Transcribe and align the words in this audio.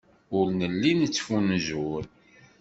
Ur 0.37 0.45
nelli 0.59 0.93
nettfunzur. 0.99 2.03